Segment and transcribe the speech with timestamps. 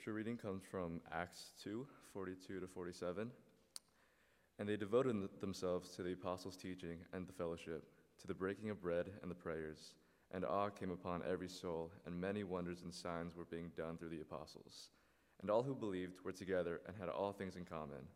[0.00, 3.30] Scripture reading comes from Acts 2 42 to 47.
[4.58, 7.84] And they devoted themselves to the apostles' teaching and the fellowship,
[8.22, 9.92] to the breaking of bread and the prayers.
[10.30, 14.08] And awe came upon every soul, and many wonders and signs were being done through
[14.08, 14.88] the apostles.
[15.42, 18.08] And all who believed were together and had all things in common.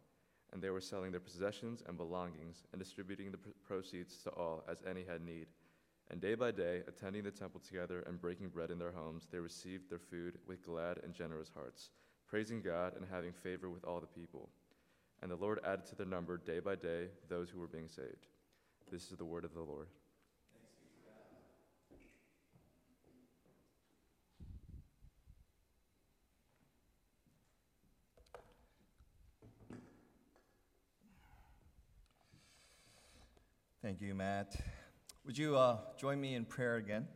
[0.55, 4.79] And they were selling their possessions and belongings and distributing the proceeds to all as
[4.89, 5.49] any had need.
[6.11, 9.39] And day by day, attending the temple together and breaking bread in their homes, they
[9.39, 11.91] received their food with glad and generous hearts,
[12.29, 14.51] praising God and having favor with all the people.
[15.23, 18.27] And the Lord added to their number day by day those who were being saved.
[18.93, 19.89] This is the word of the Lord.
[33.83, 34.57] Thank you, Matt.
[35.27, 37.09] Would you uh, join me in prayer again?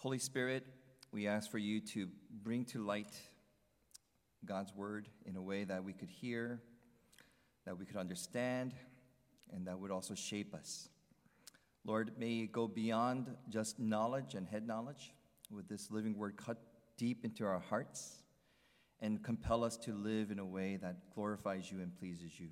[0.00, 0.66] Holy Spirit,
[1.12, 2.08] we ask for you to
[2.42, 3.12] bring to light
[4.44, 6.60] God's word in a way that we could hear,
[7.64, 8.74] that we could understand,
[9.52, 10.88] and that would also shape us.
[11.84, 15.12] Lord, may it go beyond just knowledge and head knowledge.
[15.52, 16.60] Would this living word cut
[16.96, 18.24] deep into our hearts
[18.98, 22.48] and compel us to live in a way that glorifies you and pleases you?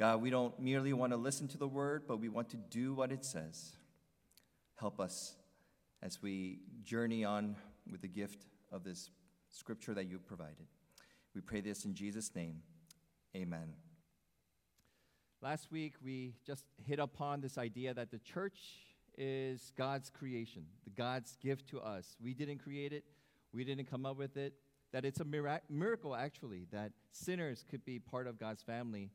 [0.00, 2.94] God, we don't merely want to listen to the word, but we want to do
[2.94, 3.76] what it says.
[4.76, 5.34] Help us
[6.02, 7.54] as we journey on
[7.92, 9.10] with the gift of this
[9.50, 10.64] scripture that you've provided.
[11.34, 12.62] We pray this in Jesus' name.
[13.36, 13.74] Amen.
[15.42, 18.58] Last week, we just hit upon this idea that the church
[19.18, 22.16] is God's creation, the God's gift to us.
[22.24, 23.04] We didn't create it,
[23.52, 24.54] we didn't come up with it.
[24.92, 29.10] That it's a mirac- miracle, actually, that sinners could be part of God's family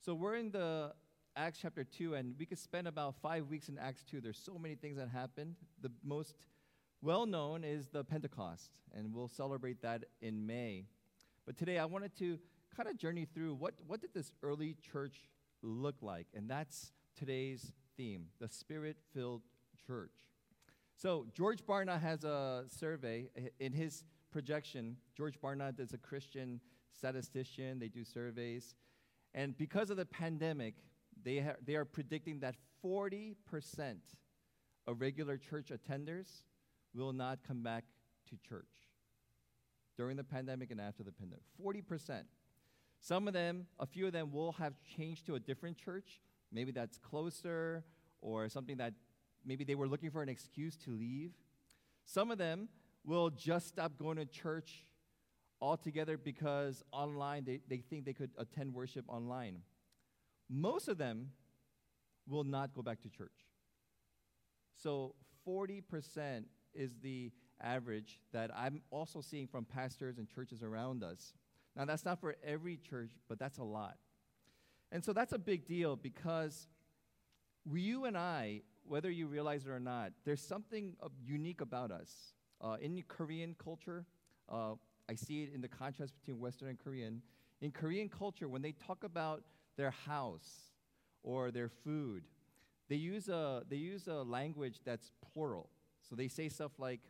[0.00, 0.92] so we're in the
[1.36, 4.22] Acts chapter 2, and we could spend about five weeks in Acts 2.
[4.22, 5.56] There's so many things that happened.
[5.82, 6.36] The most
[7.02, 10.86] well known is the Pentecost, and we'll celebrate that in May.
[11.44, 12.38] But today I wanted to
[12.74, 15.28] kind of journey through what, what did this early church
[15.62, 16.28] look like?
[16.34, 19.42] And that's today's theme the spirit filled
[19.86, 20.14] church.
[20.96, 23.28] So George Barna has a survey
[23.58, 24.96] in his projection.
[25.14, 26.60] George Barna is a Christian
[26.96, 28.74] statistician, they do surveys.
[29.34, 30.74] And because of the pandemic,
[31.22, 33.34] they, ha- they are predicting that 40%
[34.86, 36.28] of regular church attenders
[36.94, 37.84] will not come back
[38.28, 38.64] to church
[39.96, 41.44] during the pandemic and after the pandemic.
[41.62, 42.22] 40%.
[43.00, 46.20] Some of them, a few of them, will have changed to a different church.
[46.52, 47.84] Maybe that's closer
[48.20, 48.94] or something that
[49.44, 51.32] maybe they were looking for an excuse to leave.
[52.04, 52.68] Some of them
[53.04, 54.84] will just stop going to church
[55.60, 59.58] altogether because online they, they think they could attend worship online.
[60.48, 61.30] Most of them
[62.28, 63.46] will not go back to church.
[64.82, 65.14] So
[65.46, 66.44] 40%
[66.74, 67.30] is the
[67.62, 71.34] average that I'm also seeing from pastors and churches around us.
[71.76, 73.96] Now, that's not for every church, but that's a lot.
[74.92, 76.68] And so that's a big deal because
[77.64, 82.10] you and I, whether you realize it or not, there's something unique about us.
[82.60, 84.04] Uh, in Korean culture,
[84.48, 84.74] uh,
[85.09, 87.21] I see it in the contrast between Western and Korean.
[87.61, 89.43] In Korean culture, when they talk about
[89.77, 90.71] their house
[91.23, 92.23] or their food,
[92.89, 95.69] they use a, they use a language that's plural.
[96.07, 97.01] So they say stuff like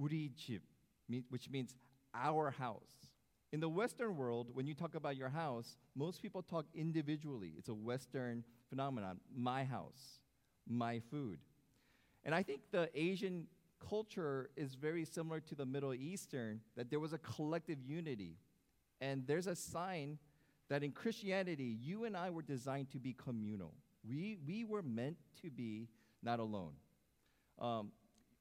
[0.00, 0.62] 우리 집,
[1.28, 1.76] which means
[2.14, 3.10] our house.
[3.52, 7.52] In the Western world, when you talk about your house, most people talk individually.
[7.58, 9.20] It's a Western phenomenon.
[9.34, 10.20] My house,
[10.66, 11.38] my food.
[12.24, 13.46] And I think the Asian
[13.79, 18.37] culture is very similar to the Middle Eastern, that there was a collective unity.
[19.01, 20.17] And there's a sign
[20.69, 23.73] that in Christianity, you and I were designed to be communal.
[24.07, 25.87] We, we were meant to be
[26.23, 26.73] not alone.
[27.59, 27.91] Um,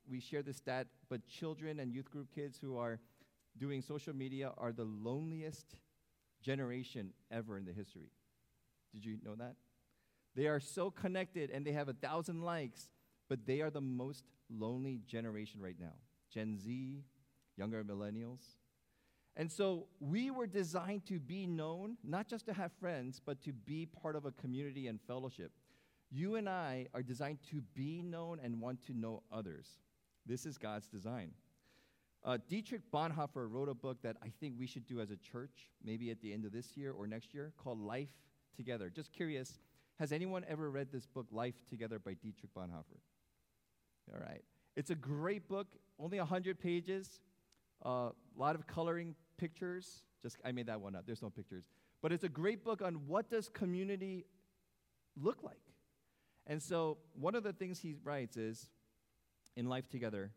[0.08, 3.00] we share this stat, but children and youth group kids who are
[3.58, 5.76] doing social media are the loneliest
[6.42, 8.10] generation ever in the history.
[8.92, 9.56] Did you know that?
[10.34, 12.88] They are so connected and they have a thousand likes,
[13.28, 15.94] but they are the most lonely generation right now
[16.32, 17.02] Gen Z,
[17.56, 18.56] younger millennials.
[19.38, 23.52] And so we were designed to be known, not just to have friends, but to
[23.52, 25.52] be part of a community and fellowship.
[26.10, 29.68] You and I are designed to be known and want to know others.
[30.24, 31.32] This is God's design.
[32.24, 35.70] Uh, Dietrich Bonhoeffer wrote a book that I think we should do as a church,
[35.84, 38.08] maybe at the end of this year or next year, called Life
[38.56, 38.90] Together.
[38.90, 39.58] Just curious,
[39.98, 42.98] has anyone ever read this book, Life Together by Dietrich Bonhoeffer?
[44.12, 44.42] All right.
[44.76, 45.66] It's a great book,
[45.98, 47.20] only 100 pages,
[47.84, 50.02] a uh, lot of coloring pictures.
[50.22, 51.04] Just I made that one up.
[51.06, 51.64] There's no pictures.
[52.02, 54.26] But it's a great book on what does community
[55.20, 55.56] look like.
[56.46, 58.68] And so one of the things he writes is
[59.56, 60.30] in Life Together,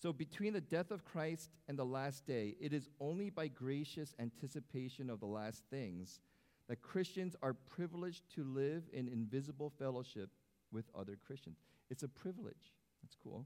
[0.00, 4.14] So, between the death of Christ and the last day, it is only by gracious
[4.18, 6.20] anticipation of the last things
[6.68, 10.30] that Christians are privileged to live in invisible fellowship
[10.72, 11.58] with other Christians.
[11.92, 12.72] It's a privilege.
[13.02, 13.44] That's cool.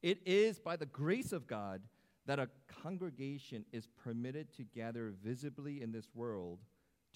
[0.00, 1.82] It is by the grace of God
[2.26, 2.48] that a
[2.84, 6.60] congregation is permitted to gather visibly in this world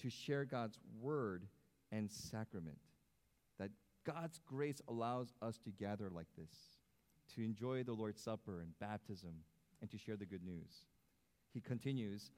[0.01, 1.47] to share God's word
[1.93, 2.77] and sacrament.
[3.57, 3.69] That
[4.05, 6.75] God's grace allows us to gather like this,
[7.35, 9.33] to enjoy the Lord's Supper and baptism,
[9.79, 10.83] and to share the good news.
[11.53, 12.31] He continues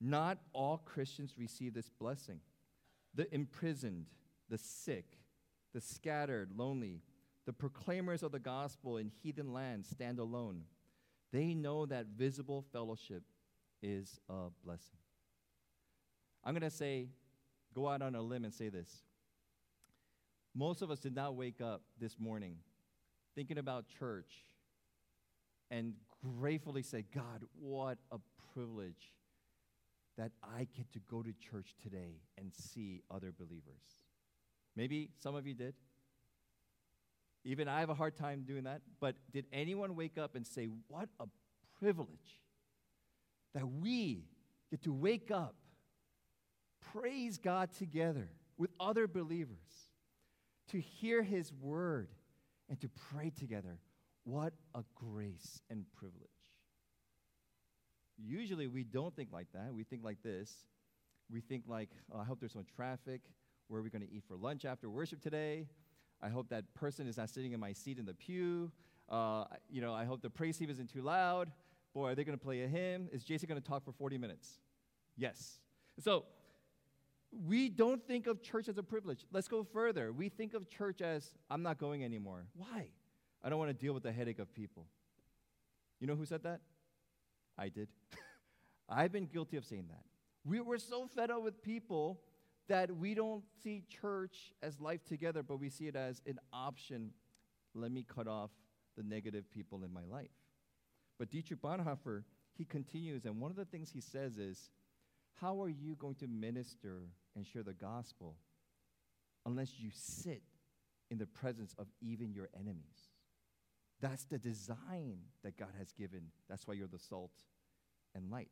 [0.00, 2.40] Not all Christians receive this blessing.
[3.14, 4.06] The imprisoned,
[4.50, 5.18] the sick,
[5.72, 7.00] the scattered, lonely,
[7.48, 10.64] the proclaimers of the gospel in heathen lands stand alone.
[11.32, 13.22] They know that visible fellowship
[13.82, 14.98] is a blessing.
[16.44, 17.08] I'm going to say,
[17.74, 18.90] go out on a limb and say this.
[20.54, 22.56] Most of us did not wake up this morning
[23.34, 24.44] thinking about church
[25.70, 25.94] and
[26.38, 28.18] gratefully say, God, what a
[28.52, 29.14] privilege
[30.18, 34.02] that I get to go to church today and see other believers.
[34.76, 35.72] Maybe some of you did.
[37.48, 38.82] Even I have a hard time doing that.
[39.00, 41.24] But did anyone wake up and say, What a
[41.78, 42.42] privilege
[43.54, 44.26] that we
[44.70, 45.54] get to wake up,
[46.92, 48.28] praise God together
[48.58, 49.56] with other believers,
[50.72, 52.08] to hear His word,
[52.68, 53.78] and to pray together?
[54.24, 56.28] What a grace and privilege.
[58.22, 59.72] Usually we don't think like that.
[59.72, 60.52] We think like this.
[61.32, 63.22] We think like, oh, I hope there's no traffic.
[63.68, 65.66] Where are we going to eat for lunch after worship today?
[66.22, 68.70] I hope that person is not sitting in my seat in the pew.
[69.08, 71.50] Uh, you know, I hope the praise team isn't too loud.
[71.94, 73.08] Boy, are they going to play a hymn?
[73.12, 74.58] Is Jason going to talk for 40 minutes?
[75.16, 75.58] Yes.
[75.98, 76.24] So
[77.46, 79.24] we don't think of church as a privilege.
[79.32, 80.12] Let's go further.
[80.12, 82.46] We think of church as, I'm not going anymore.
[82.54, 82.88] Why?
[83.42, 84.86] I don't want to deal with the headache of people.
[86.00, 86.60] You know who said that?
[87.56, 87.88] I did.
[88.88, 90.02] I've been guilty of saying that.
[90.44, 92.20] We were so fed up with people
[92.68, 97.10] that we don't see church as life together, but we see it as an option.
[97.74, 98.50] Let me cut off
[98.96, 100.30] the negative people in my life.
[101.18, 102.24] But Dietrich Bonhoeffer,
[102.54, 104.70] he continues, and one of the things he says is,
[105.40, 107.02] How are you going to minister
[107.34, 108.36] and share the gospel
[109.46, 110.42] unless you sit
[111.10, 113.10] in the presence of even your enemies?
[114.00, 116.30] That's the design that God has given.
[116.48, 117.32] That's why you're the salt
[118.14, 118.50] and light.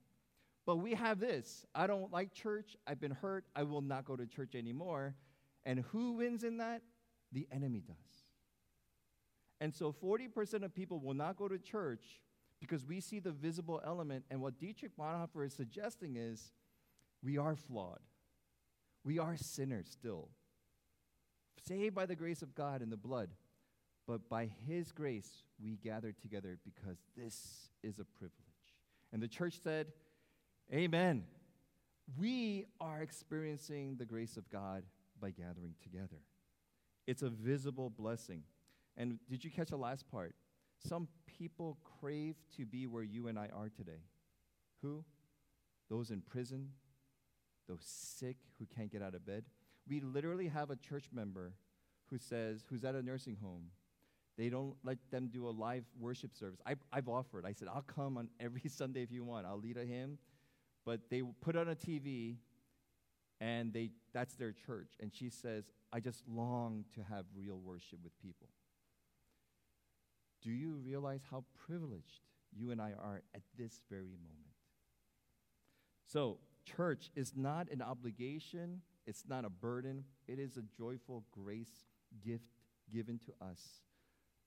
[0.67, 2.77] But we have this I don't like church.
[2.87, 3.45] I've been hurt.
[3.55, 5.15] I will not go to church anymore.
[5.65, 6.83] And who wins in that?
[7.33, 7.97] The enemy does.
[9.61, 12.05] And so 40% of people will not go to church
[12.61, 14.25] because we see the visible element.
[14.31, 16.53] And what Dietrich Bonhoeffer is suggesting is
[17.23, 18.01] we are flawed,
[19.05, 20.29] we are sinners still.
[21.67, 23.31] Saved by the grace of God and the blood.
[24.07, 28.35] But by His grace, we gather together because this is a privilege.
[29.13, 29.89] And the church said,
[30.73, 31.23] Amen.
[32.19, 34.83] We are experiencing the grace of God
[35.21, 36.21] by gathering together.
[37.07, 38.43] It's a visible blessing.
[38.97, 40.35] And did you catch the last part?
[40.81, 41.07] Some
[41.39, 44.03] people crave to be where you and I are today.
[44.83, 45.05] Who?
[45.89, 46.71] Those in prison,
[47.69, 49.45] those sick who can't get out of bed.
[49.89, 51.53] We literally have a church member
[52.11, 53.67] who says, who's at a nursing home.
[54.37, 56.61] They don't let them do a live worship service.
[56.67, 57.47] I, I've offered.
[57.47, 59.47] I said, I'll come on every Sunday if you want.
[59.47, 60.19] I'll lead a hymn
[60.87, 62.37] but they put on a TV
[63.41, 67.99] and they that's their church and she says I just long to have real worship
[68.03, 68.49] with people.
[70.43, 72.23] Do you realize how privileged
[72.57, 74.55] you and I are at this very moment?
[76.07, 81.87] So, church is not an obligation, it's not a burden, it is a joyful grace
[82.25, 82.45] gift
[82.93, 83.61] given to us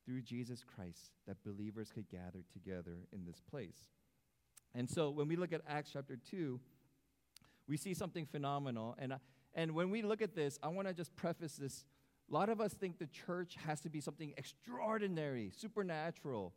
[0.05, 3.85] through Jesus Christ that believers could gather together in this place.
[4.75, 6.59] And so when we look at Acts chapter 2,
[7.67, 8.95] we see something phenomenal.
[8.97, 9.13] And,
[9.53, 11.85] and when we look at this, I want to just preface this.
[12.29, 16.53] A lot of us think the church has to be something extraordinary, supernatural,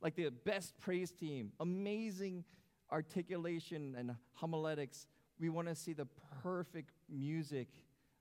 [0.00, 2.44] like the best praise team, amazing
[2.90, 5.06] articulation and homiletics.
[5.38, 6.06] We want to see the
[6.42, 7.68] perfect music.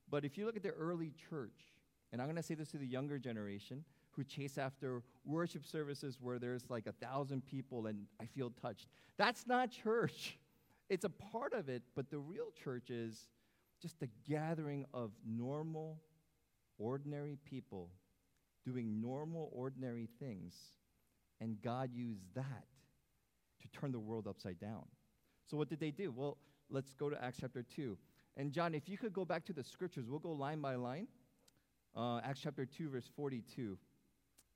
[0.10, 1.74] But if you look at the early church,
[2.12, 3.84] and I'm going to say this to the younger generation,
[4.16, 8.88] who chase after worship services where there's like a thousand people and I feel touched.
[9.18, 10.38] That's not church.
[10.90, 13.28] It's a part of it, but the real church is
[13.82, 16.00] just a gathering of normal,
[16.78, 17.90] ordinary people
[18.66, 20.56] doing normal, ordinary things.
[21.42, 22.66] And God used that
[23.62, 24.84] to turn the world upside down.
[25.46, 26.14] So, what did they do?
[26.16, 26.38] Well,
[26.70, 27.98] let's go to Acts chapter 2.
[28.38, 31.08] And, John, if you could go back to the scriptures, we'll go line by line.
[31.96, 33.78] Uh, Acts chapter 2, verse 42.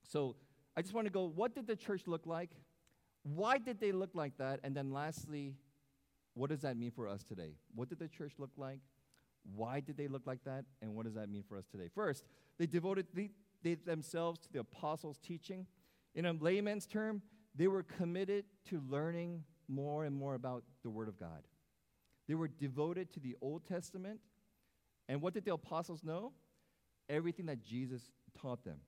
[0.08, 0.36] So
[0.76, 2.52] I just want to go, what did the church look like?
[3.24, 4.60] Why did they look like that?
[4.64, 5.56] And then lastly,
[6.34, 7.56] what does that mean for us today?
[7.76, 8.80] What did the church look like?
[9.56, 10.66] Why did they look like that?
[10.82, 11.90] And what does that mean for us today?
[11.94, 12.24] First,
[12.58, 13.32] they devoted the,
[13.64, 15.66] they themselves to the apostles' teaching.
[16.16, 17.22] In a layman's term,
[17.56, 21.44] they were committed to learning more and more about the Word of God.
[22.28, 24.20] They were devoted to the Old Testament.
[25.10, 26.34] And what did the apostles know?
[27.10, 28.80] Everything that Jesus taught them.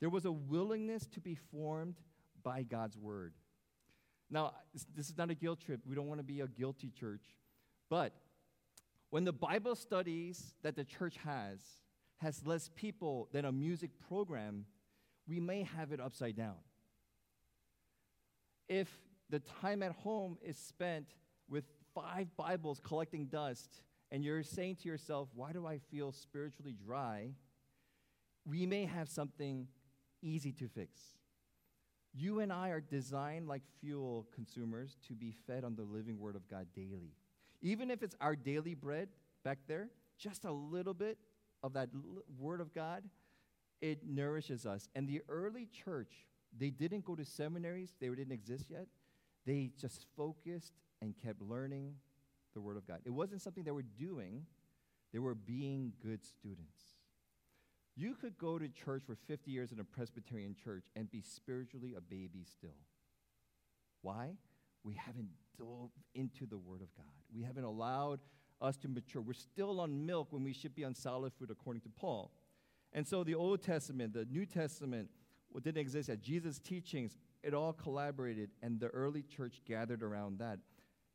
[0.00, 1.96] There was a willingness to be formed
[2.42, 3.34] by God's Word.
[4.30, 4.54] Now,
[4.96, 5.80] this, is not a guilt trip.
[5.84, 7.24] We don't want to be a guilty church.
[7.88, 8.12] But
[9.10, 11.60] when the Bible studies that the church has
[12.18, 14.66] has less people than a music program,
[15.26, 16.56] we may have it upside down.
[18.68, 18.88] If
[19.30, 21.06] the time at home is spent
[21.48, 21.64] with
[21.94, 27.32] five Bibles collecting dust, and you're saying to yourself, Why do I feel spiritually dry?
[28.44, 29.66] We may have something
[30.22, 31.00] easy to fix.
[32.12, 36.34] You and I are designed like fuel consumers to be fed on the living Word
[36.34, 37.14] of God daily.
[37.62, 39.08] Even if it's our daily bread
[39.44, 41.18] back there, just a little bit
[41.62, 43.04] of that l- Word of God,
[43.80, 44.88] it nourishes us.
[44.94, 48.86] And the early church, they didn't go to seminaries, they didn't exist yet.
[49.46, 51.94] They just focused and kept learning
[52.54, 53.00] the Word of God.
[53.04, 54.46] It wasn't something they were doing,
[55.12, 56.80] they were being good students.
[58.00, 61.94] You could go to church for 50 years in a Presbyterian church and be spiritually
[61.98, 62.78] a baby still.
[64.00, 64.30] Why?
[64.82, 65.28] We haven't
[65.58, 67.04] dove into the Word of God.
[67.30, 68.20] We haven't allowed
[68.62, 69.20] us to mature.
[69.20, 72.30] We're still on milk when we should be on solid food, according to Paul.
[72.94, 75.10] And so the Old Testament, the New Testament,
[75.50, 80.38] what didn't exist yet, Jesus' teachings, it all collaborated, and the early church gathered around
[80.38, 80.58] that.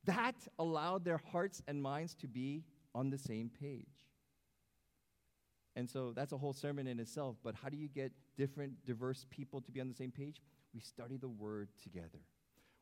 [0.03, 2.63] That allowed their hearts and minds to be
[2.93, 4.05] on the same page.
[5.75, 7.35] And so that's a whole sermon in itself.
[7.43, 10.41] But how do you get different, diverse people to be on the same page?
[10.73, 12.21] We study the word together.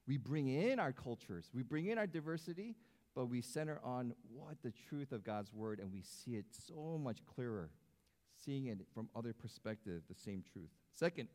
[0.07, 2.75] We bring in our cultures, we bring in our diversity,
[3.15, 6.99] but we center on what the truth of God's word, and we see it so
[7.01, 7.69] much clearer,
[8.43, 10.69] seeing it from other perspective, the same truth.
[10.93, 11.29] Second,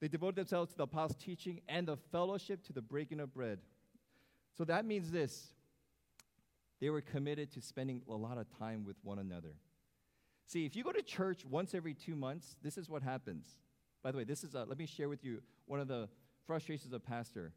[0.00, 3.58] they devoted themselves to the apostles' teaching and the fellowship to the breaking of bread.
[4.56, 5.48] So that means this
[6.80, 9.54] they were committed to spending a lot of time with one another.
[10.48, 13.46] See, if you go to church once every two months, this is what happens.
[14.02, 16.08] By the way, this is a, let me share with you one of the
[16.46, 17.52] frustrations of pastor.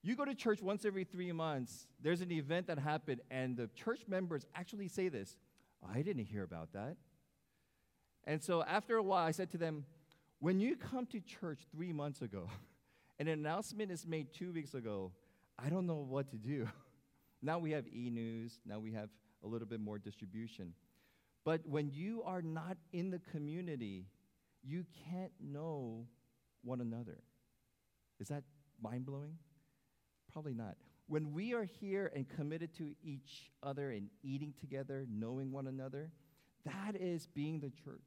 [0.00, 3.66] You go to church once every three months, there's an event that happened, and the
[3.74, 5.36] church members actually say this
[5.82, 6.96] oh, I didn't hear about that.
[8.22, 9.84] And so after a while, I said to them,
[10.38, 12.48] When you come to church three months ago,
[13.18, 15.10] and an announcement is made two weeks ago,
[15.58, 16.68] I don't know what to do.
[17.42, 19.08] now we have e news, now we have
[19.42, 20.72] a little bit more distribution.
[21.44, 24.06] But when you are not in the community,
[24.62, 26.06] you can't know
[26.62, 27.18] one another.
[28.18, 28.44] Is that
[28.82, 29.36] mind blowing?
[30.32, 30.76] Probably not.
[31.06, 36.10] When we are here and committed to each other and eating together, knowing one another,
[36.64, 38.00] that is being the church.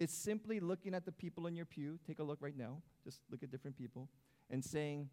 [0.00, 1.98] It's simply looking at the people in your pew.
[2.06, 2.78] Take a look right now.
[3.04, 4.08] Just look at different people
[4.48, 5.10] and saying,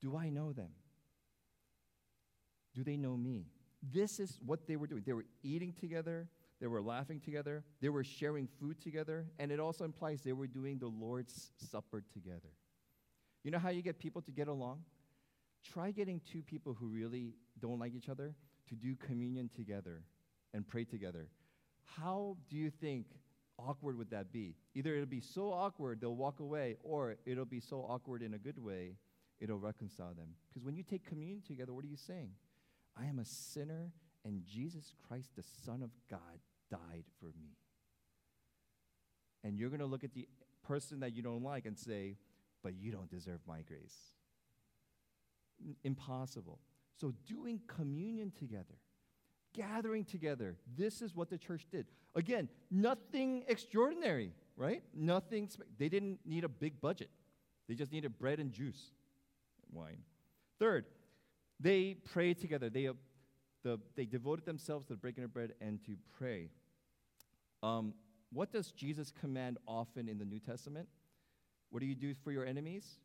[0.00, 0.68] Do I know them?
[2.74, 3.46] Do they know me?
[3.82, 5.02] This is what they were doing.
[5.06, 6.28] They were eating together,
[6.60, 10.46] they were laughing together, they were sharing food together, and it also implies they were
[10.46, 12.52] doing the Lord's Supper together.
[13.44, 14.82] You know how you get people to get along?
[15.72, 18.34] Try getting two people who really don't like each other
[18.68, 20.02] to do communion together
[20.54, 21.28] and pray together.
[21.84, 23.06] How do you think
[23.58, 24.56] awkward would that be?
[24.74, 28.38] Either it'll be so awkward they'll walk away, or it'll be so awkward in a
[28.38, 28.96] good way
[29.40, 30.28] it'll reconcile them.
[30.48, 32.30] Because when you take communion together, what are you saying?
[32.96, 33.92] I am a sinner,
[34.26, 37.56] and Jesus Christ, the Son of God, died for me.
[39.44, 40.26] And you're going to look at the
[40.66, 42.16] person that you don't like and say,
[42.62, 43.96] but you don't deserve my grace.
[45.64, 46.58] N- impossible.
[47.00, 48.74] So, doing communion together,
[49.54, 51.86] gathering together, this is what the church did.
[52.16, 54.82] Again, nothing extraordinary, right?
[54.92, 57.10] Nothing, spe- they didn't need a big budget.
[57.68, 58.90] They just needed bread and juice,
[59.70, 59.98] wine.
[60.58, 60.86] Third,
[61.60, 62.70] they prayed together.
[62.70, 62.88] They,
[63.66, 66.50] the, they devoted themselves to the breaking of bread and to pray.
[67.64, 67.94] Um,
[68.32, 70.88] what does Jesus command often in the New Testament?
[71.70, 73.00] What do you do for your enemies?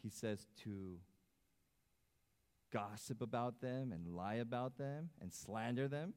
[0.00, 0.98] He says to
[2.72, 6.14] gossip about them and lie about them and slander them.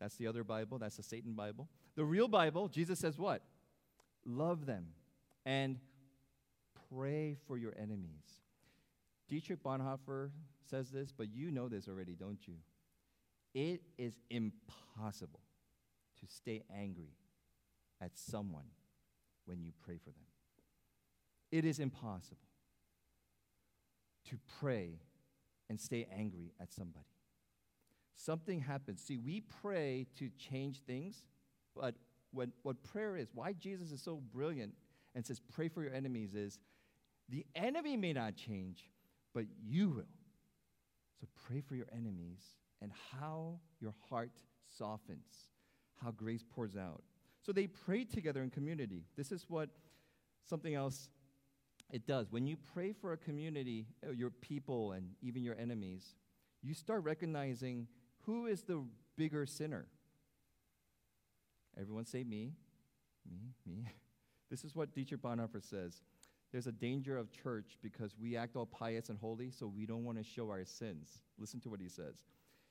[0.00, 1.68] That's the other Bible, that's the Satan Bible.
[1.96, 3.42] The real Bible, Jesus says what?
[4.24, 4.86] Love them
[5.44, 5.78] and
[6.88, 8.44] pray for your enemies.
[9.28, 10.30] Dietrich Bonhoeffer
[10.68, 12.54] says this, but you know this already, don't you?
[13.54, 15.40] It is impossible
[16.20, 17.14] to stay angry
[18.00, 18.66] at someone
[19.44, 20.24] when you pray for them.
[21.50, 22.36] it is impossible
[24.28, 25.00] to pray
[25.70, 27.06] and stay angry at somebody.
[28.14, 29.02] Something happens.
[29.02, 31.24] See, we pray to change things,
[31.74, 31.94] but
[32.32, 34.74] when, what prayer is, why Jesus is so brilliant
[35.14, 36.58] and says, pray for your enemies, is
[37.28, 38.90] the enemy may not change,
[39.38, 40.16] but you will.
[41.20, 42.40] So pray for your enemies
[42.82, 44.32] and how your heart
[44.76, 45.46] softens,
[46.02, 47.04] how grace pours out.
[47.46, 49.04] So they prayed together in community.
[49.16, 49.68] This is what
[50.44, 51.10] something else
[51.92, 52.32] it does.
[52.32, 56.16] When you pray for a community, uh, your people, and even your enemies,
[56.60, 57.86] you start recognizing
[58.22, 58.82] who is the
[59.16, 59.86] bigger sinner.
[61.80, 62.54] Everyone say me,
[63.30, 63.86] me, me.
[64.50, 66.00] This is what Dietrich Bonhoeffer says.
[66.52, 70.04] There's a danger of church because we act all pious and holy, so we don't
[70.04, 71.22] want to show our sins.
[71.38, 72.24] Listen to what he says.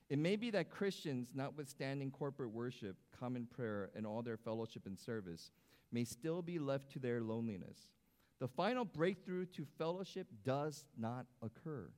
[0.09, 4.97] It may be that Christians, notwithstanding corporate worship, common prayer, and all their fellowship and
[4.97, 5.51] service,
[5.91, 7.91] may still be left to their loneliness.
[8.39, 11.89] The final breakthrough to fellowship does not occur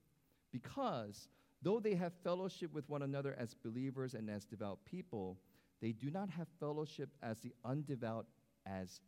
[0.52, 1.28] because,
[1.62, 5.38] though they have fellowship with one another as believers and as devout people,
[5.82, 8.26] they do not have fellowship as the undevout
[8.66, 9.02] as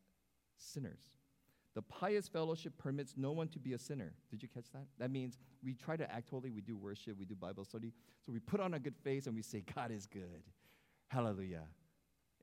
[0.57, 1.09] sinners.
[1.73, 4.13] The pious fellowship permits no one to be a sinner.
[4.29, 4.85] Did you catch that?
[4.99, 7.93] That means we try to act holy, we do worship, we do Bible study.
[8.25, 10.43] So we put on a good face and we say, God is good.
[11.07, 11.63] Hallelujah.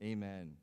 [0.01, 0.53] Amen.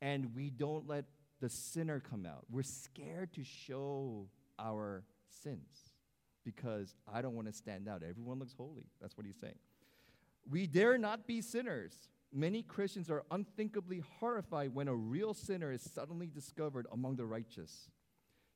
[0.00, 1.04] And we don't let
[1.40, 2.44] the sinner come out.
[2.50, 4.28] We're scared to show
[4.58, 5.04] our
[5.42, 5.92] sins
[6.44, 8.02] because I don't want to stand out.
[8.08, 8.86] Everyone looks holy.
[9.00, 9.58] That's what he's saying.
[10.50, 11.94] We dare not be sinners.
[12.32, 17.90] Many Christians are unthinkably horrified when a real sinner is suddenly discovered among the righteous.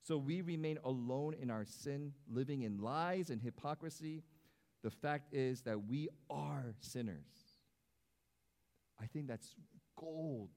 [0.02, 4.22] So we remain alone in our sin, living in lies and hypocrisy.
[4.82, 7.56] The fact is that we are sinners.
[9.00, 9.54] I think that's
[9.98, 10.50] gold.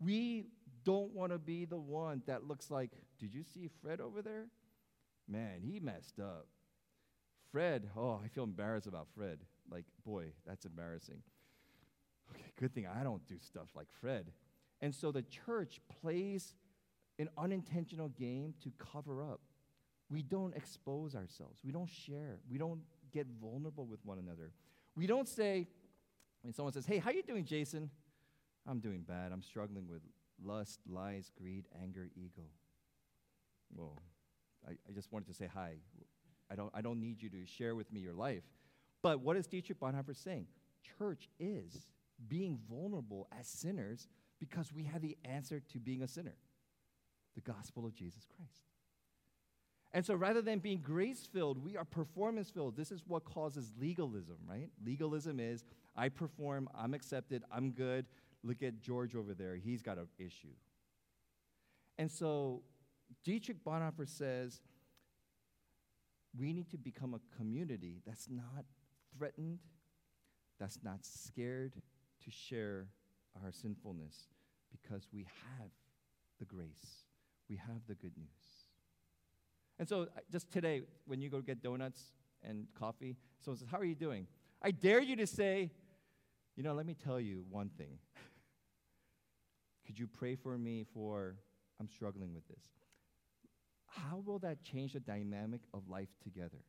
[0.00, 0.48] We
[0.84, 4.46] don't want to be the one that looks like, did you see Fred over there?
[5.28, 6.46] Man, he messed up.
[7.52, 9.38] Fred, oh, I feel embarrassed about Fred.
[9.70, 11.22] Like, boy, that's embarrassing.
[12.32, 14.32] Okay, good thing I don't do stuff like Fred.
[14.80, 16.54] And so the church plays
[17.18, 19.40] an unintentional game to cover up.
[20.10, 21.60] We don't expose ourselves.
[21.64, 22.38] We don't share.
[22.50, 22.80] We don't
[23.12, 24.52] get vulnerable with one another.
[24.96, 25.68] We don't say,
[26.42, 27.90] when someone says, Hey, how you doing, Jason?
[28.66, 29.32] I'm doing bad.
[29.32, 30.02] I'm struggling with
[30.42, 32.42] lust, lies, greed, anger, ego.
[33.74, 33.96] Well,
[34.66, 35.74] I, I just wanted to say hi.
[36.50, 38.42] I don't, I don't need you to share with me your life.
[39.02, 40.46] But what is Dietrich Bonhoeffer saying?
[40.98, 41.86] Church is
[42.28, 46.34] being vulnerable as sinners because we have the answer to being a sinner
[47.36, 48.62] the gospel of Jesus Christ.
[49.92, 52.76] And so rather than being grace filled, we are performance filled.
[52.76, 54.68] This is what causes legalism, right?
[54.84, 55.64] Legalism is
[55.96, 58.06] I perform, I'm accepted, I'm good.
[58.42, 60.54] Look at George over there, he's got an issue.
[61.98, 62.62] And so
[63.24, 64.60] Dietrich Bonhoeffer says
[66.38, 68.64] we need to become a community that's not
[69.16, 69.58] threatened,
[70.58, 71.74] that's not scared
[72.24, 72.86] to share
[73.42, 74.28] our sinfulness
[74.70, 75.26] because we
[75.58, 75.70] have
[76.38, 77.04] the grace,
[77.48, 78.66] we have the good news.
[79.78, 83.84] And so, just today, when you go get donuts and coffee, someone says, How are
[83.84, 84.26] you doing?
[84.62, 85.70] I dare you to say,
[86.56, 87.98] You know, let me tell you one thing.
[89.86, 91.36] Could you pray for me for
[91.80, 92.64] I'm struggling with this?
[93.86, 96.62] How will that change the dynamic of life together?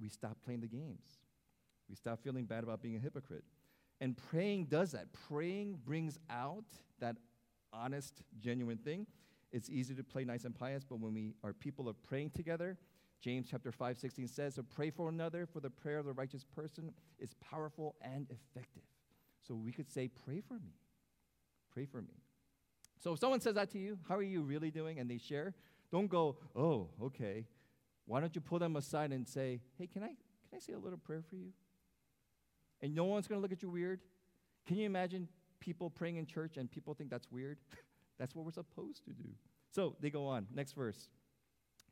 [0.00, 1.19] We stop playing the games.
[1.90, 3.44] We stop feeling bad about being a hypocrite.
[4.00, 5.08] And praying does that.
[5.28, 6.64] Praying brings out
[7.00, 7.16] that
[7.72, 9.06] honest, genuine thing.
[9.52, 12.78] It's easy to play nice and pious, but when we are people of praying together,
[13.20, 16.44] James chapter 5, 16 says, So pray for another, for the prayer of the righteous
[16.44, 18.84] person is powerful and effective.
[19.46, 20.76] So we could say, Pray for me.
[21.74, 22.14] Pray for me.
[23.02, 24.98] So if someone says that to you, how are you really doing?
[24.98, 25.54] And they share,
[25.90, 27.46] don't go, oh, okay.
[28.06, 30.78] Why don't you pull them aside and say, hey, can I, can I say a
[30.78, 31.52] little prayer for you?
[32.82, 34.00] And no one's going to look at you weird.
[34.66, 35.28] Can you imagine
[35.60, 37.58] people praying in church and people think that's weird?
[38.18, 39.28] that's what we're supposed to do.
[39.70, 40.46] So they go on.
[40.54, 41.08] Next verse.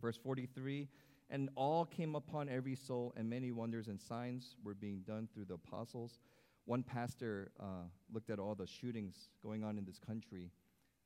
[0.00, 0.88] Verse 43
[1.30, 5.46] And all came upon every soul, and many wonders and signs were being done through
[5.46, 6.18] the apostles.
[6.64, 10.50] One pastor uh, looked at all the shootings going on in this country,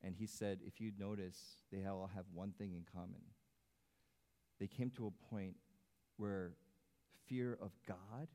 [0.03, 3.21] and he said, if you notice, they all have one thing in common.
[4.59, 5.55] They came to a point
[6.17, 6.53] where
[7.27, 8.29] fear of God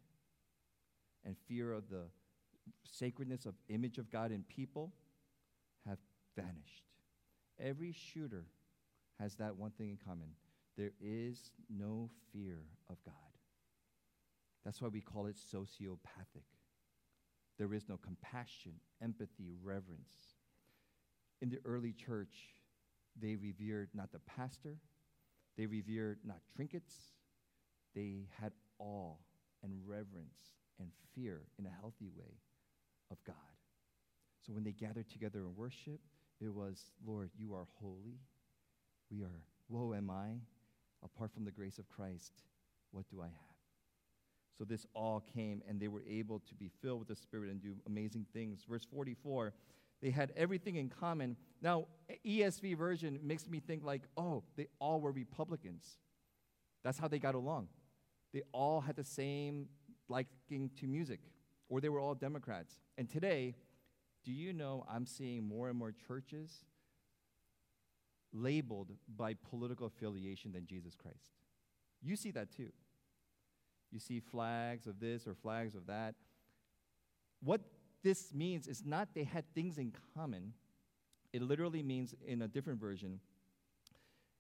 [1.27, 2.05] and fear of the
[2.83, 4.93] sacredness of image of God in people
[5.85, 5.99] have
[6.35, 6.85] vanished.
[7.59, 8.45] Every shooter
[9.19, 10.29] has that one thing in common.
[10.77, 12.59] There is no fear
[12.89, 13.13] of God.
[14.63, 16.45] That's why we call it sociopathic.
[17.57, 20.13] There is no compassion, empathy, reverence.
[21.41, 22.55] In the early church,
[23.19, 24.77] They revered not the pastor,
[25.57, 26.93] they revered not trinkets,
[27.95, 29.15] they had awe
[29.63, 30.37] and reverence
[30.79, 32.41] and fear in a healthy way
[33.11, 33.35] of God.
[34.45, 35.99] So when they gathered together in worship,
[36.39, 38.19] it was, Lord, you are holy.
[39.09, 40.39] We are, woe am I.
[41.03, 42.33] Apart from the grace of Christ,
[42.91, 43.33] what do I have?
[44.57, 47.61] So this all came, and they were able to be filled with the Spirit and
[47.61, 48.65] do amazing things.
[48.67, 49.53] Verse 44
[50.01, 51.35] they had everything in common.
[51.61, 51.85] Now,
[52.25, 55.97] ESV version makes me think like, oh, they all were Republicans.
[56.83, 57.69] That's how they got along.
[58.33, 59.67] They all had the same
[60.09, 61.19] liking to music,
[61.69, 62.77] or they were all Democrats.
[62.97, 63.55] And today,
[64.23, 66.65] do you know I'm seeing more and more churches
[68.33, 71.31] labeled by political affiliation than Jesus Christ?
[72.01, 72.71] You see that too.
[73.91, 76.15] You see flags of this or flags of that.
[77.41, 77.61] What
[78.03, 80.53] this means is not they had things in common.
[81.33, 83.19] It literally means, in a different version,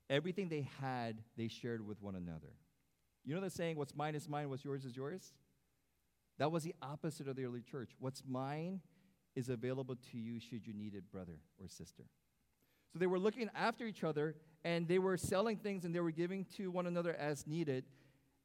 [0.09, 2.53] everything they had, they shared with one another.
[3.25, 5.33] You know the saying, what's mine is mine, what's yours is yours?
[6.37, 7.91] That was the opposite of the early church.
[7.99, 8.81] What's mine
[9.35, 12.03] is available to you should you need it, brother or sister.
[12.91, 16.11] So they were looking after each other and they were selling things and they were
[16.11, 17.85] giving to one another as needed.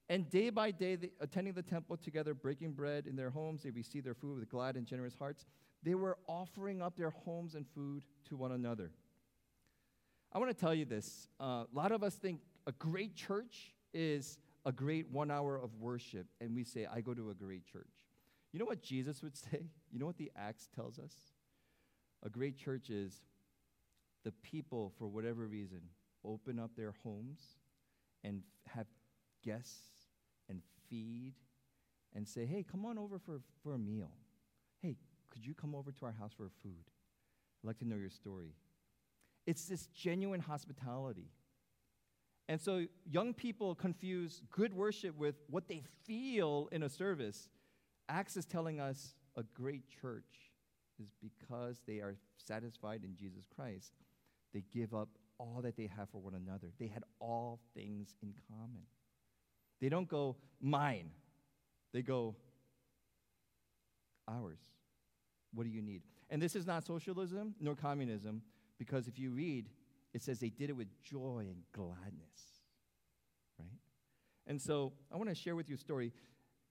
[0.09, 3.71] And day by day, they, attending the temple together, breaking bread in their homes, they
[3.71, 5.47] received their food with glad and generous hearts.
[5.83, 8.91] They were offering up their homes and food to one another.
[10.33, 11.29] I want to tell you this.
[11.41, 15.75] Uh, a lot of us think a great church is a great one hour of
[15.81, 18.07] worship, and we say, I go to a great church.
[18.53, 19.67] You know what Jesus would say?
[19.93, 21.13] You know what the Acts tells us?
[22.25, 23.21] A great church is
[24.25, 25.81] the people, for whatever reason,
[26.25, 27.41] open up their homes
[28.25, 28.87] and have
[29.45, 30.07] guests
[30.49, 31.35] and feed
[32.15, 34.13] and say, hey, come on over for, for a meal.
[34.81, 34.97] Hey,
[35.31, 36.85] could you come over to our house for food?
[37.63, 38.55] I'd like to know your story.
[39.47, 41.29] It's this genuine hospitality.
[42.49, 47.49] And so young people confuse good worship with what they feel in a service.
[48.09, 50.53] Acts is telling us a great church
[51.01, 53.93] is because they are satisfied in Jesus Christ.
[54.53, 56.69] They give up all that they have for one another.
[56.79, 58.83] They had all things in common.
[59.81, 61.11] They don't go, mine.
[61.93, 62.37] They go,
[64.29, 64.61] ours.
[65.55, 66.03] What do you need?
[66.31, 68.43] And this is not socialism nor communism,
[68.79, 69.69] because if you read,
[70.13, 72.61] it says they did it with joy and gladness.
[73.59, 73.79] Right?
[74.47, 76.13] And so I want to share with you a story.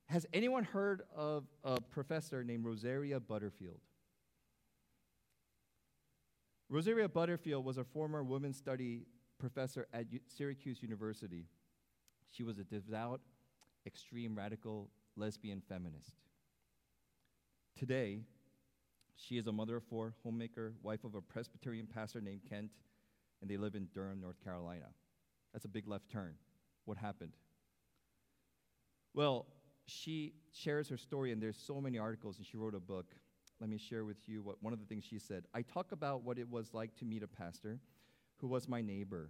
[0.08, 3.80] Has anyone heard of a professor named Rosaria Butterfield?
[6.70, 9.06] Rosaria Butterfield was a former women's study
[9.40, 11.46] professor at U- Syracuse University.
[12.30, 13.22] She was a devout,
[13.86, 16.14] extreme radical lesbian feminist.
[17.78, 18.22] Today,
[19.16, 22.72] she is a mother of four, homemaker, wife of a Presbyterian pastor named Kent,
[23.42, 24.88] and they live in Durham, North Carolina.
[25.54, 26.36] That's a big left turn.
[26.86, 27.34] What happened?
[29.14, 29.46] Well,
[29.86, 33.08] she shares her story, and there's so many articles, and she wrote a book.
[33.60, 35.46] Let me share with you what one of the things she said.
[35.54, 37.80] I talk about what it was like to meet a pastor
[38.38, 39.30] who was my neighbor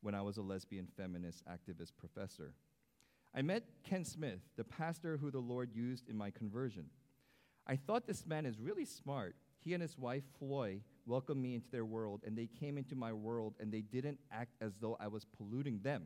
[0.00, 2.54] when I was a lesbian feminist activist professor.
[3.34, 6.86] I met Ken Smith, the pastor who the Lord used in my conversion.
[7.66, 9.36] I thought this man is really smart.
[9.62, 13.12] He and his wife, Floy, welcomed me into their world, and they came into my
[13.12, 16.04] world, and they didn't act as though I was polluting them.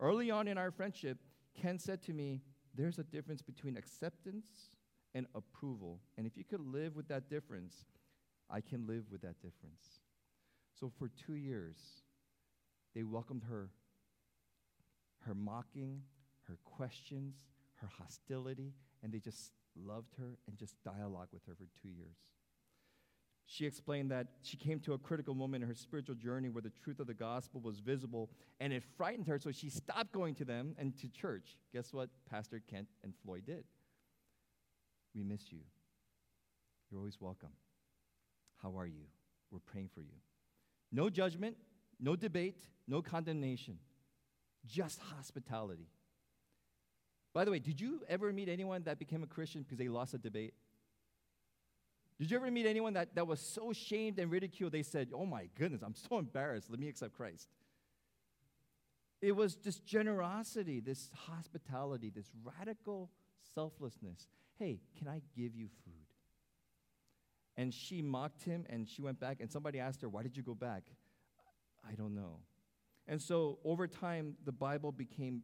[0.00, 1.18] Early on in our friendship,
[1.54, 2.42] Ken said to me,
[2.74, 4.48] There's a difference between acceptance
[5.14, 6.00] and approval.
[6.18, 7.86] And if you could live with that difference,
[8.50, 10.00] I can live with that difference.
[10.78, 11.76] So for two years,
[12.96, 13.70] they welcomed her,
[15.20, 16.02] her mocking,
[16.48, 17.36] her questions,
[17.76, 18.72] her hostility,
[19.04, 22.16] and they just loved her and just dialogue with her for two years.
[23.46, 26.72] She explained that she came to a critical moment in her spiritual journey where the
[26.82, 30.44] truth of the gospel was visible and it frightened her, so she stopped going to
[30.44, 31.58] them and to church.
[31.72, 33.64] Guess what Pastor Kent and Floyd did?
[35.14, 35.60] We miss you.
[36.90, 37.50] You're always welcome.
[38.62, 39.04] How are you?
[39.50, 40.16] We're praying for you.
[40.90, 41.56] No judgment,
[42.00, 43.78] no debate, no condemnation,
[44.66, 45.88] just hospitality.
[47.34, 50.14] By the way, did you ever meet anyone that became a Christian because they lost
[50.14, 50.54] a debate?
[52.18, 55.26] Did you ever meet anyone that, that was so shamed and ridiculed they said, Oh
[55.26, 57.48] my goodness, I'm so embarrassed, let me accept Christ?
[59.20, 63.10] It was this generosity, this hospitality, this radical
[63.54, 64.28] selflessness.
[64.58, 65.94] Hey, can I give you food?
[67.56, 70.42] And she mocked him and she went back, and somebody asked her, Why did you
[70.42, 70.84] go back?
[71.88, 72.40] I don't know.
[73.06, 75.42] And so over time, the Bible became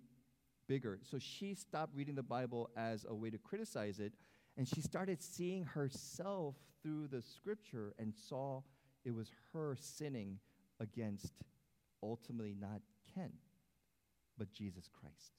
[0.67, 0.99] bigger.
[1.03, 4.13] So she stopped reading the Bible as a way to criticize it,
[4.57, 8.63] and she started seeing herself through the scripture and saw
[9.05, 10.39] it was her sinning
[10.81, 11.33] against
[12.03, 12.81] ultimately not
[13.15, 13.33] Ken,
[14.39, 15.33] but Jesus Christ.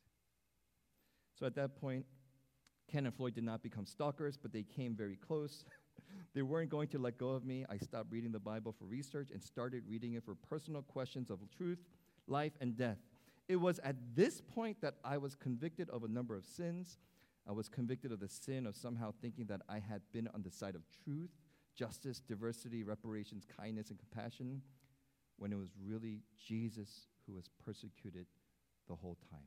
[1.39, 2.05] So at that point,
[2.91, 5.63] Ken and Floyd did not become stalkers, but they came very close.
[6.35, 7.65] they weren't going to let go of me.
[7.69, 11.39] I stopped reading the Bible for research and started reading it for personal questions of
[11.55, 11.79] truth,
[12.27, 12.97] life, and death.
[13.47, 16.97] It was at this point that I was convicted of a number of sins.
[17.47, 20.51] I was convicted of the sin of somehow thinking that I had been on the
[20.51, 21.31] side of truth,
[21.75, 24.61] justice, diversity, reparations, kindness, and compassion,
[25.37, 28.27] when it was really Jesus who was persecuted
[28.87, 29.39] the whole time.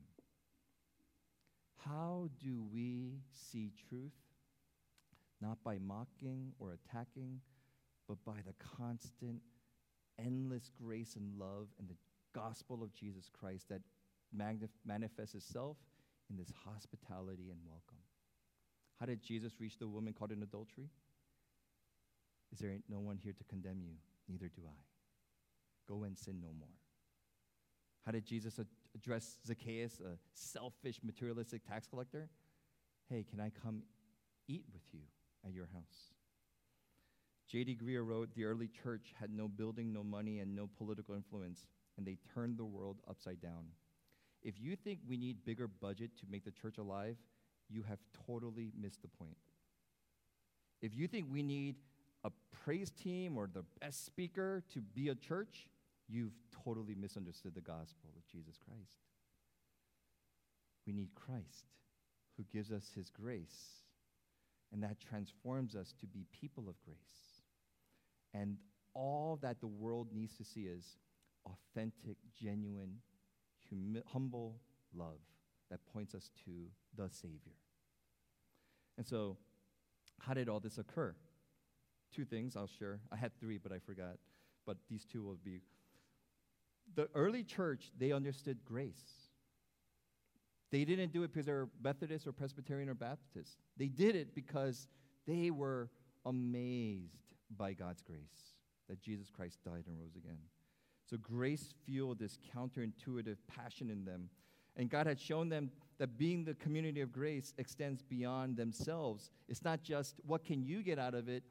[1.85, 4.11] How do we see truth?
[5.41, 7.39] Not by mocking or attacking,
[8.07, 9.41] but by the constant,
[10.19, 11.95] endless grace and love and the
[12.33, 13.81] gospel of Jesus Christ that
[14.35, 15.77] magnif- manifests itself
[16.29, 17.99] in this hospitality and welcome.
[18.99, 20.89] How did Jesus reach the woman caught in adultery?
[22.51, 23.95] Is there no one here to condemn you?
[24.29, 24.77] Neither do I.
[25.87, 26.69] Go and sin no more.
[28.05, 28.59] How did Jesus
[28.95, 32.29] address Zacchaeus, a selfish, materialistic tax collector?
[33.09, 33.83] Hey, can I come
[34.47, 35.01] eat with you
[35.45, 36.13] at your house?
[37.47, 37.77] J.D.
[37.83, 42.05] Greear wrote The early church had no building, no money, and no political influence, and
[42.05, 43.65] they turned the world upside down.
[44.45, 47.17] If you think we need bigger budget to make the church alive,
[47.67, 49.35] you have totally missed the point.
[50.83, 51.77] If you think we need
[52.23, 52.29] a
[52.63, 55.67] praise team or the best speaker to be a church,
[56.07, 58.99] you've totally misunderstood the gospel of Jesus Christ.
[60.85, 61.65] We need Christ
[62.37, 63.81] who gives us his grace,
[64.71, 67.41] and that transforms us to be people of grace.
[68.33, 68.57] And
[68.93, 70.97] all that the world needs to see is
[71.47, 72.97] authentic, genuine,
[73.69, 74.59] humi- humble
[74.93, 75.19] love
[75.69, 76.51] that points us to
[76.95, 77.57] the Savior.
[78.97, 79.37] And so,
[80.19, 81.15] how did all this occur?
[82.13, 82.99] Two things I'll share.
[83.11, 84.17] I had three, but I forgot.
[84.65, 85.61] But these two will be.
[86.95, 89.29] The early church, they understood grace.
[90.71, 93.57] They didn't do it because they were Methodist or Presbyterian or Baptist.
[93.77, 94.87] They did it because
[95.27, 95.89] they were
[96.25, 98.53] amazed by God's grace
[98.89, 100.37] that Jesus Christ died and rose again.
[101.09, 104.29] So grace fueled this counterintuitive passion in them.
[104.75, 109.31] And God had shown them that being the community of grace extends beyond themselves.
[109.47, 111.43] It's not just what can you get out of it.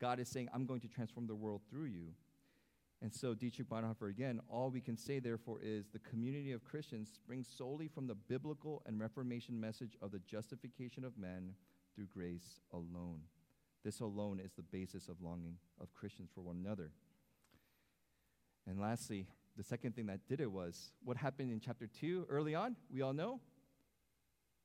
[0.00, 2.08] God is saying, I'm going to transform the world through you.
[3.00, 7.10] And so, Dietrich Bonhoeffer again, all we can say, therefore, is the community of Christians
[7.14, 11.54] springs solely from the biblical and Reformation message of the justification of men
[11.94, 13.20] through grace alone.
[13.84, 16.90] This alone is the basis of longing of Christians for one another.
[18.68, 19.26] And lastly,
[19.56, 22.76] the second thing that did it was what happened in chapter 2 early on?
[22.92, 23.40] We all know.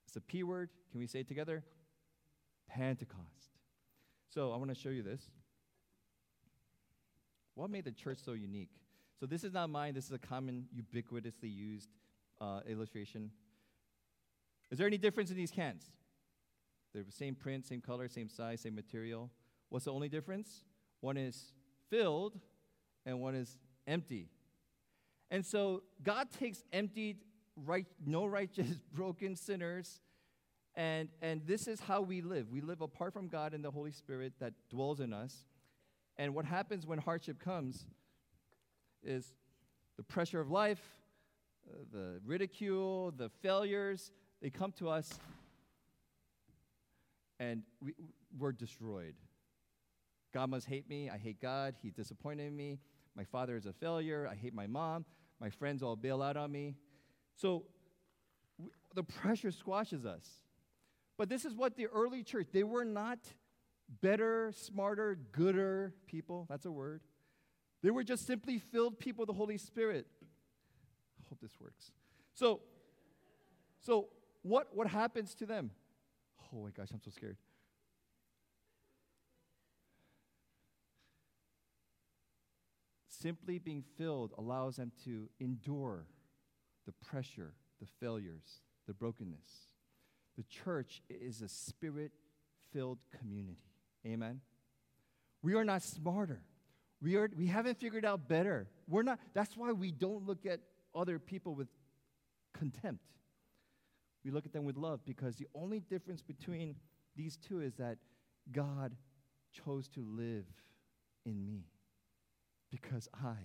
[0.07, 0.69] It's a P word.
[0.91, 1.63] Can we say it together?
[2.69, 3.57] Pentecost.
[4.29, 5.21] So I want to show you this.
[7.55, 8.71] What made the church so unique?
[9.19, 9.93] So this is not mine.
[9.93, 11.89] This is a common, ubiquitously used
[12.41, 13.31] uh, illustration.
[14.69, 15.91] Is there any difference in these cans?
[16.93, 19.29] They're the same print, same color, same size, same material.
[19.69, 20.65] What's the only difference?
[20.99, 21.53] One is
[21.89, 22.39] filled
[23.05, 24.29] and one is empty.
[25.31, 27.17] And so God takes emptied,
[27.55, 30.01] right, no righteous, broken sinners,
[30.75, 32.49] and, and this is how we live.
[32.49, 35.45] We live apart from God and the Holy Spirit that dwells in us.
[36.17, 37.85] And what happens when hardship comes
[39.03, 39.33] is
[39.97, 40.81] the pressure of life,
[41.69, 45.19] uh, the ridicule, the failures, they come to us
[47.39, 47.93] and we,
[48.37, 49.15] we're destroyed.
[50.33, 51.09] God must hate me.
[51.09, 51.75] I hate God.
[51.81, 52.79] He disappointed me.
[53.15, 54.27] My father is a failure.
[54.29, 55.05] I hate my mom.
[55.39, 56.75] My friends all bail out on me.
[57.35, 57.63] So
[58.95, 60.25] the pressure squashes us.
[61.17, 63.19] But this is what the early church, they were not
[64.01, 66.47] better, smarter, gooder people.
[66.49, 67.01] That's a word.
[67.81, 70.07] They were just simply filled people with the Holy Spirit.
[70.23, 71.91] I hope this works.
[72.33, 72.61] So,
[73.81, 74.07] so
[74.41, 75.71] what, what happens to them?
[76.53, 77.37] Oh my gosh, I'm so scared.
[83.23, 86.05] Simply being filled allows them to endure
[86.85, 89.69] the pressure, the failures, the brokenness.
[90.35, 92.11] The church is a spirit
[92.73, 93.63] filled community.
[94.05, 94.41] Amen.
[95.41, 96.41] We are not smarter.
[97.01, 98.67] We, are, we haven't figured out better.
[98.89, 100.59] We're not, that's why we don't look at
[100.93, 101.69] other people with
[102.51, 103.05] contempt.
[104.25, 106.75] We look at them with love because the only difference between
[107.15, 107.99] these two is that
[108.51, 108.93] God
[109.65, 110.45] chose to live
[111.25, 111.67] in me
[112.83, 113.35] because I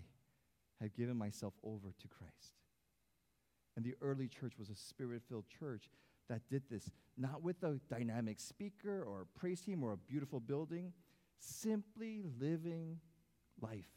[0.81, 2.55] have given myself over to Christ.
[3.77, 5.88] And the early church was a spirit filled church
[6.29, 10.40] that did this, not with a dynamic speaker or a praise team or a beautiful
[10.40, 10.92] building,
[11.38, 12.98] simply living
[13.61, 13.88] life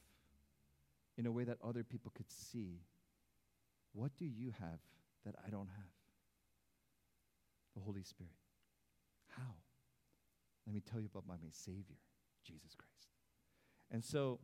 [1.17, 2.79] in a way that other people could see
[3.93, 4.79] what do you have
[5.25, 5.91] that I don't have?
[7.75, 8.31] The Holy Spirit.
[9.27, 9.55] How?
[10.65, 11.97] Let me tell you about my, Savior,
[12.45, 13.09] Jesus Christ.
[13.91, 14.39] And so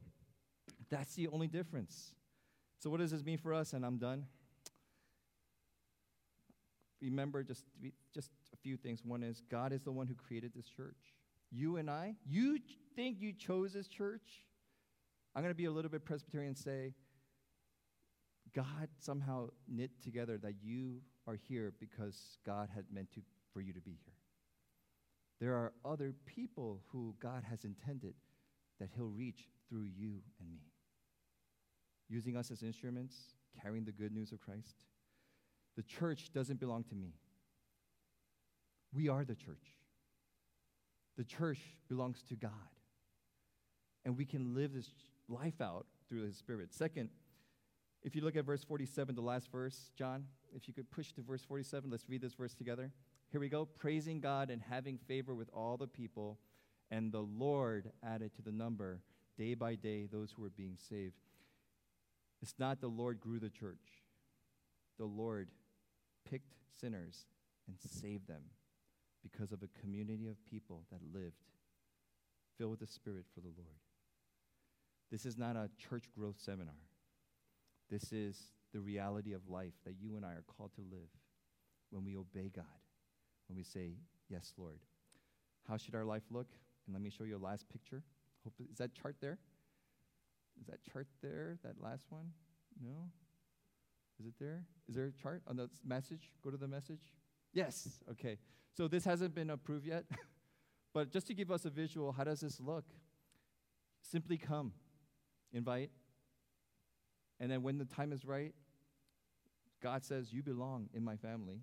[0.89, 2.13] that's the only difference.
[2.79, 3.73] So, what does this mean for us?
[3.73, 4.25] And I'm done.
[7.01, 7.63] Remember just,
[8.13, 9.03] just a few things.
[9.03, 11.13] One is God is the one who created this church.
[11.51, 12.59] You and I, you
[12.95, 14.45] think you chose this church?
[15.35, 16.93] I'm going to be a little bit Presbyterian and say,
[18.55, 23.21] God somehow knit together that you are here because God had meant to,
[23.53, 24.15] for you to be here.
[25.39, 28.15] There are other people who God has intended
[28.79, 30.61] that He'll reach through you and me.
[32.09, 33.15] Using us as instruments,
[33.61, 34.85] carrying the good news of Christ.
[35.75, 37.13] The church doesn't belong to me.
[38.93, 39.75] We are the church.
[41.17, 42.51] The church belongs to God.
[44.05, 44.89] And we can live this
[45.27, 46.73] life out through His Spirit.
[46.73, 47.09] Second,
[48.03, 50.25] if you look at verse 47, the last verse, John,
[50.55, 52.91] if you could push to verse 47, let's read this verse together.
[53.31, 53.65] Here we go.
[53.65, 56.39] Praising God and having favor with all the people,
[56.89, 59.01] and the Lord added to the number
[59.37, 61.15] day by day those who were being saved.
[62.41, 64.03] It's not the Lord grew the church,
[64.97, 65.49] the Lord
[66.29, 67.25] picked sinners
[67.67, 68.43] and saved them
[69.23, 71.35] because of a community of people that lived
[72.57, 73.79] filled with the Spirit for the Lord.
[75.11, 76.73] This is not a church growth seminar.
[77.89, 78.37] This is
[78.73, 81.09] the reality of life that you and I are called to live
[81.89, 82.65] when we obey God,
[83.47, 83.93] when we say,
[84.29, 84.79] Yes, Lord.
[85.69, 86.47] How should our life look?
[86.85, 88.03] And let me show you a last picture.
[88.47, 89.37] Hope, is that chart there?
[90.59, 91.57] Is that chart there?
[91.63, 92.31] That last one?
[92.81, 93.09] No?
[94.19, 94.63] Is it there?
[94.87, 96.31] Is there a chart on the message?
[96.43, 97.13] Go to the message.
[97.53, 97.99] Yes.
[98.11, 98.37] Okay.
[98.73, 100.05] So this hasn't been approved yet,
[100.93, 102.85] but just to give us a visual, how does this look?
[104.01, 104.71] Simply come,
[105.51, 105.89] invite,
[107.39, 108.53] and then when the time is right,
[109.81, 111.61] God says, You belong in my family.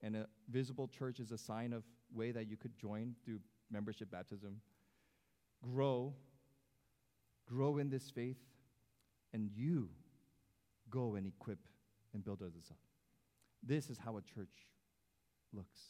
[0.00, 1.82] And a visible church is a sign of
[2.14, 4.60] way that you could join through membership baptism.
[5.62, 6.14] Grow,
[7.46, 8.38] grow in this faith,
[9.32, 9.88] and you
[10.90, 11.58] go and equip
[12.14, 12.78] and build others up.
[13.62, 14.68] This is how a church
[15.52, 15.80] looks.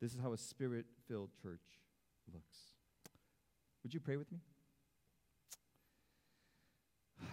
[0.00, 1.80] This is how a spirit filled church
[2.32, 2.56] looks.
[3.82, 4.38] Would you pray with me?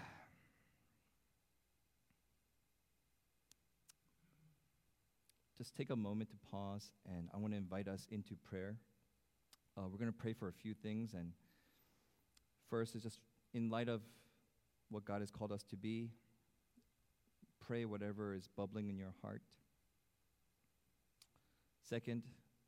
[5.57, 8.77] Just take a moment to pause, and I want to invite us into prayer.
[9.77, 11.31] Uh, we're going to pray for a few things, and
[12.69, 13.19] first is just
[13.53, 14.01] in light of
[14.89, 16.11] what God has called us to be,
[17.59, 19.41] pray whatever is bubbling in your heart.
[21.81, 22.23] Second,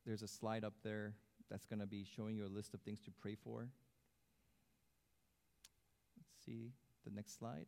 [0.05, 1.13] there's a slide up there
[1.49, 3.69] that's going to be showing you a list of things to pray for.
[6.17, 6.71] Let's see
[7.05, 7.67] the next slide.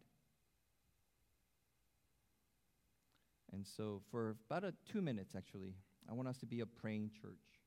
[3.52, 5.76] And so, for about a, two minutes, actually,
[6.10, 7.59] I want us to be a praying church.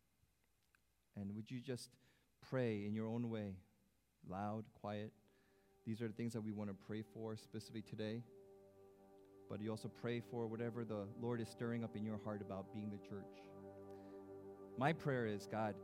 [1.17, 1.91] And would you just
[2.49, 3.57] pray in your own way,
[4.29, 5.13] loud, quiet?
[5.87, 8.23] These are the things that we want to pray for specifically today.
[9.51, 12.73] But you also pray for whatever the Lord is stirring up in your heart about
[12.73, 13.43] being the church.
[14.79, 15.75] My prayer is God,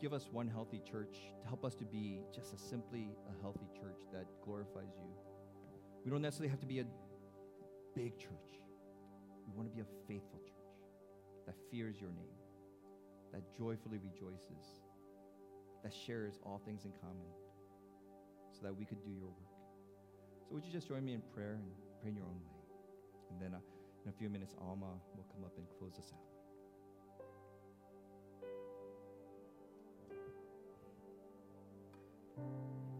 [0.00, 3.66] give us one healthy church to help us to be just a simply a healthy
[3.80, 5.10] church that glorifies you.
[6.04, 6.84] We don't necessarily have to be a
[7.94, 8.60] big church.
[9.46, 10.52] We want to be a faithful church
[11.46, 12.36] that fears your name,
[13.32, 14.80] that joyfully rejoices,
[15.82, 17.28] that shares all things in common,
[18.52, 19.56] so that we could do your work.
[20.48, 21.64] So, would you just join me in prayer and
[22.00, 22.60] pray in your own way?
[23.30, 23.62] And then uh,
[24.04, 26.32] in a few minutes, Alma will come up and close us out.